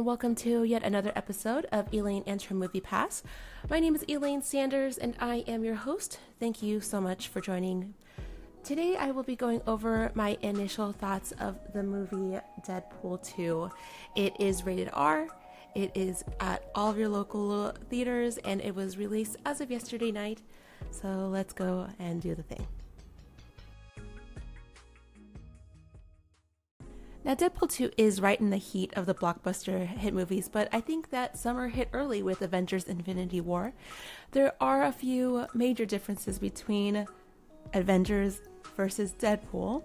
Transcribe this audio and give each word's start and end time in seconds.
welcome 0.00 0.34
to 0.34 0.64
yet 0.64 0.82
another 0.82 1.12
episode 1.14 1.66
of 1.70 1.92
Elaine 1.92 2.24
and 2.26 2.40
her 2.40 2.54
Movie 2.54 2.80
Pass. 2.80 3.22
My 3.68 3.78
name 3.78 3.94
is 3.94 4.04
Elaine 4.08 4.40
Sanders, 4.40 4.96
and 4.96 5.14
I 5.20 5.44
am 5.46 5.62
your 5.64 5.74
host. 5.74 6.18
Thank 6.40 6.62
you 6.62 6.80
so 6.80 6.98
much 6.98 7.28
for 7.28 7.42
joining. 7.42 7.92
Today, 8.64 8.96
I 8.96 9.10
will 9.10 9.22
be 9.22 9.36
going 9.36 9.60
over 9.66 10.10
my 10.14 10.38
initial 10.40 10.92
thoughts 10.92 11.32
of 11.32 11.58
the 11.74 11.82
movie 11.82 12.40
Deadpool 12.66 13.22
2. 13.36 13.70
It 14.16 14.32
is 14.40 14.64
rated 14.64 14.88
R. 14.94 15.28
It 15.74 15.92
is 15.94 16.24
at 16.40 16.70
all 16.74 16.90
of 16.90 16.96
your 16.96 17.10
local 17.10 17.72
theaters, 17.90 18.38
and 18.38 18.62
it 18.62 18.74
was 18.74 18.96
released 18.96 19.36
as 19.44 19.60
of 19.60 19.70
yesterday 19.70 20.10
night. 20.10 20.40
So 20.90 21.28
let's 21.30 21.52
go 21.52 21.86
and 21.98 22.22
do 22.22 22.34
the 22.34 22.42
thing. 22.42 22.66
Now, 27.24 27.36
Deadpool 27.36 27.70
2 27.70 27.92
is 27.96 28.20
right 28.20 28.40
in 28.40 28.50
the 28.50 28.56
heat 28.56 28.92
of 28.94 29.06
the 29.06 29.14
blockbuster 29.14 29.86
hit 29.86 30.12
movies, 30.12 30.48
but 30.48 30.68
I 30.72 30.80
think 30.80 31.10
that 31.10 31.38
summer 31.38 31.68
hit 31.68 31.88
early 31.92 32.20
with 32.20 32.42
Avengers 32.42 32.84
Infinity 32.84 33.40
War. 33.40 33.72
There 34.32 34.54
are 34.60 34.82
a 34.82 34.90
few 34.90 35.46
major 35.54 35.86
differences 35.86 36.40
between 36.40 37.06
Avengers 37.74 38.40
versus 38.76 39.12
Deadpool. 39.12 39.84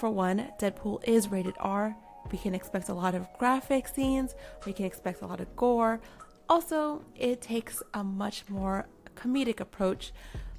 For 0.00 0.08
one, 0.08 0.48
Deadpool 0.58 1.06
is 1.06 1.28
rated 1.30 1.56
R. 1.60 1.94
We 2.32 2.38
can 2.38 2.54
expect 2.54 2.88
a 2.88 2.94
lot 2.94 3.14
of 3.14 3.26
graphic 3.38 3.86
scenes, 3.86 4.34
we 4.64 4.72
can 4.72 4.86
expect 4.86 5.20
a 5.20 5.26
lot 5.26 5.40
of 5.40 5.54
gore. 5.56 6.00
Also, 6.48 7.04
it 7.14 7.42
takes 7.42 7.82
a 7.92 8.02
much 8.02 8.48
more 8.48 8.86
comedic 9.14 9.60
approach, 9.60 10.12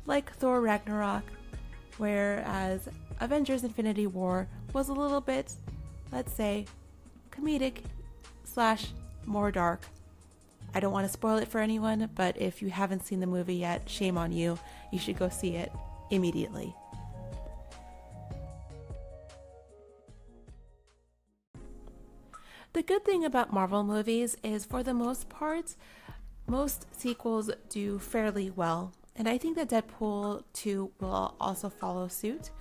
like 0.05 0.31
Thor 0.33 0.61
Ragnarok, 0.61 1.23
whereas 1.97 2.87
Avengers 3.19 3.63
Infinity 3.63 4.05
War 4.05 4.47
was 4.73 4.89
a 4.89 4.93
little 4.93 5.21
bit 5.21 5.55
let's 6.11 6.33
say, 6.33 6.65
comedic 7.31 7.83
slash 8.43 8.87
more 9.25 9.51
dark. 9.51 9.81
I 10.73 10.79
don't 10.79 10.93
want 10.93 11.07
to 11.07 11.11
spoil 11.11 11.37
it 11.37 11.47
for 11.47 11.59
anyone, 11.59 12.09
but 12.13 12.39
if 12.39 12.61
you 12.61 12.69
haven't 12.69 13.05
seen 13.05 13.19
the 13.19 13.27
movie 13.27 13.55
yet, 13.55 13.89
shame 13.89 14.17
on 14.17 14.31
you. 14.31 14.59
You 14.91 14.99
should 14.99 15.17
go 15.17 15.29
see 15.29 15.55
it 15.55 15.71
immediately. 16.11 16.75
The 22.73 22.83
good 22.83 23.03
thing 23.03 23.25
about 23.25 23.51
Marvel 23.51 23.83
movies 23.83 24.37
is, 24.43 24.63
for 24.63 24.83
the 24.83 24.93
most 24.93 25.27
part, 25.27 25.75
most 26.45 26.85
sequels 26.95 27.49
do 27.67 27.97
fairly 27.97 28.51
well, 28.51 28.93
and 29.15 29.27
I 29.27 29.39
think 29.39 29.55
that 29.57 29.69
Deadpool 29.69 30.43
2 30.53 30.91
will 30.99 31.35
also 31.39 31.69
follow 31.69 32.07
suit. 32.07 32.51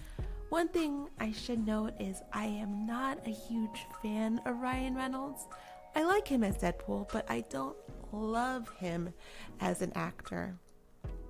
One 0.48 0.68
thing 0.68 1.08
I 1.20 1.32
should 1.32 1.66
note 1.66 1.92
is 2.00 2.22
I 2.32 2.46
am 2.46 2.86
not 2.86 3.18
a 3.26 3.30
huge 3.30 3.86
fan 4.02 4.40
of 4.46 4.60
Ryan 4.60 4.94
Reynolds. 4.94 5.46
I 5.94 6.04
like 6.04 6.26
him 6.26 6.42
as 6.42 6.56
Deadpool, 6.56 7.12
but 7.12 7.30
I 7.30 7.44
don't 7.50 7.76
love 8.12 8.70
him 8.78 9.12
as 9.60 9.82
an 9.82 9.92
actor. 9.94 10.56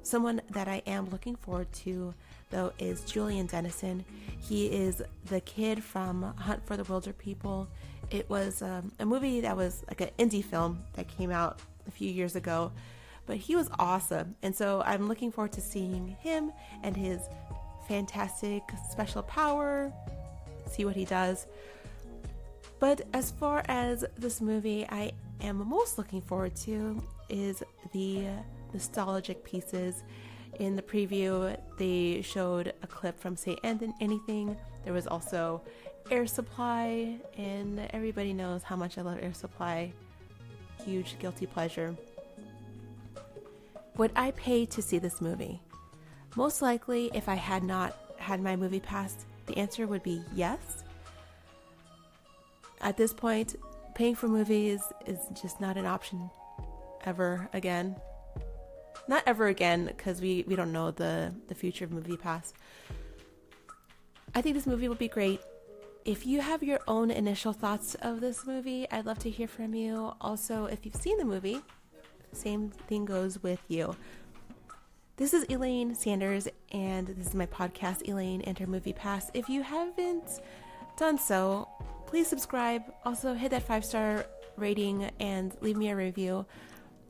Someone 0.03 0.41
that 0.51 0.69
I 0.69 0.83
am 0.87 1.11
looking 1.11 1.35
forward 1.35 1.71
to, 1.85 2.15
though, 2.51 2.73
is 2.79 3.01
Julian 3.01 3.47
Dennison. 3.47 4.05
He 4.39 4.67
is 4.67 5.03
the 5.25 5.41
kid 5.41 5.83
from 5.83 6.23
Hunt 6.37 6.65
for 6.65 6.77
the 6.77 6.85
Wilderpeople. 6.85 7.67
It 8.13 8.31
was 8.31 8.63
um, 8.63 8.93
a 9.01 9.05
movie 9.05 9.41
that 9.41 9.57
was 9.57 9.83
like 9.89 10.01
an 10.01 10.11
indie 10.17 10.45
film 10.45 10.85
that 10.93 11.09
came 11.09 11.33
out 11.33 11.61
a 11.89 11.91
few 11.91 12.09
years 12.09 12.37
ago, 12.37 12.71
but 13.27 13.37
he 13.37 13.57
was 13.57 13.69
awesome. 13.81 14.37
And 14.45 14.55
so 14.55 14.81
I'm 14.87 15.09
looking 15.09 15.33
forward 15.33 15.53
to 15.55 15.61
seeing 15.61 16.17
him 16.21 16.53
and 16.85 16.97
his 16.97 17.21
fantastic 17.89 18.63
special 18.91 19.23
power, 19.23 19.93
see 20.67 20.85
what 20.85 20.95
he 20.95 21.05
does. 21.05 21.47
But 22.79 23.01
as 23.13 23.33
far 23.33 23.65
as 23.67 24.05
this 24.17 24.41
movie, 24.41 24.87
I 24.89 25.13
am 25.41 25.67
most 25.69 25.99
looking 25.99 26.21
forward 26.21 26.55
to 26.57 27.03
is 27.29 27.63
the 27.93 28.27
nostalgic 28.73 29.43
pieces. 29.43 30.05
In 30.61 30.77
the 30.77 30.83
preview, 30.83 31.57
they 31.79 32.23
showed 32.23 32.73
a 32.83 32.87
clip 32.87 33.19
from 33.19 33.37
Say 33.37 33.57
Anything. 33.65 34.57
There 34.85 34.93
was 34.93 35.07
also 35.07 35.63
Air 36.11 36.27
Supply, 36.27 37.17
and 37.37 37.81
everybody 37.91 38.33
knows 38.33 38.63
how 38.63 38.77
much 38.77 38.99
I 38.99 39.03
love 39.03 39.19
Air 39.21 39.35
Supply. 39.35 39.93
Huge 40.85 41.19
guilty 41.19 41.47
pleasure. 41.47 41.97
Would 43.97 44.13
I 44.15 44.31
pay 44.33 44.65
to 44.67 44.81
see 44.81 44.99
this 44.99 45.21
movie? 45.21 45.61
Most 46.39 46.63
likely, 46.63 47.11
if 47.15 47.29
I 47.29 47.35
had 47.35 47.65
not 47.65 47.97
had 48.17 48.41
my 48.41 48.55
movie 48.55 48.79
pass, 48.79 49.27
the 49.47 49.59
answer 49.59 49.89
would 49.89 50.05
be 50.05 50.23
yes. 50.37 50.85
At 52.81 52.97
this 52.97 53.13
point, 53.13 53.57
paying 53.97 54.15
for 54.15 54.29
movies 54.29 54.81
is 55.05 55.19
just 55.43 55.61
not 55.61 55.77
an 55.77 55.85
option 55.85 56.31
ever 57.05 57.49
again. 57.53 57.97
Not 59.09 59.25
ever 59.27 59.49
again, 59.49 59.87
because 59.87 60.21
we, 60.21 60.45
we 60.47 60.55
don't 60.55 60.71
know 60.71 60.93
the, 60.93 61.35
the 61.49 61.57
future 61.57 61.85
of 61.85 61.91
Movie 61.91 62.17
Pass. 62.17 62.55
I 64.33 64.41
think 64.41 64.55
this 64.55 64.65
movie 64.65 64.87
will 64.87 64.95
be 64.95 65.09
great. 65.09 65.41
If 66.05 66.25
you 66.25 66.41
have 66.41 66.63
your 66.63 66.79
own 66.87 67.11
initial 67.11 67.53
thoughts 67.53 67.97
of 67.97 68.21
this 68.21 68.47
movie, 68.47 68.89
I'd 68.93 69.07
love 69.07 69.19
to 69.21 69.31
hear 69.31 69.49
from 69.49 69.75
you. 69.75 70.13
Also, 70.21 70.67
if 70.67 70.87
you've 70.87 70.95
seen 70.95 71.19
the 71.19 71.25
movie, 71.25 71.61
same 72.31 72.71
thing 72.71 73.07
goes 73.07 73.43
with 73.43 73.61
you. 73.67 73.97
This 75.19 75.35
is 75.35 75.45
Elaine 75.51 75.97
Sanders, 75.97 76.47
and 76.71 77.09
this 77.09 77.27
is 77.27 77.35
my 77.35 77.47
podcast, 77.47 78.09
Elaine 78.09 78.41
and 78.43 78.57
her 78.57 78.69
Movie 78.69 78.93
Pass. 78.93 79.33
If 79.35 79.49
you 79.49 79.65
haven't 79.65 80.41
done 80.97 81.19
so, 81.19 81.69
please 82.07 82.29
subscribe. 82.29 82.83
Also, 83.05 83.35
hit 83.35 83.51
that 83.51 83.65
five 83.65 83.85
star 83.85 84.27
rating 84.57 85.11
and 85.19 85.57
leave 85.61 85.77
me 85.77 85.91
a 85.91 85.97
review. 85.97 86.47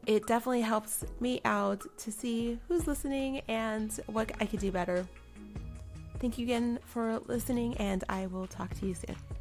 It 0.07 0.27
definitely 0.27 0.63
helps 0.63 1.05
me 1.21 1.43
out 1.45 1.85
to 1.99 2.11
see 2.11 2.59
who's 2.67 2.87
listening 2.87 3.43
and 3.47 3.93
what 4.07 4.33
I 4.41 4.47
could 4.47 4.61
do 4.61 4.73
better. 4.73 5.07
Thank 6.19 6.39
you 6.39 6.47
again 6.47 6.79
for 6.87 7.21
listening, 7.27 7.77
and 7.77 8.05
I 8.09 8.25
will 8.29 8.47
talk 8.47 8.73
to 8.81 8.87
you 8.87 8.95
soon. 8.95 9.38